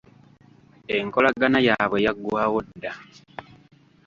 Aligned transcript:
Enkolagana 0.95 1.59
yaabwe 1.67 1.97
yaggwawo 2.05 2.57
dda. 2.67 2.91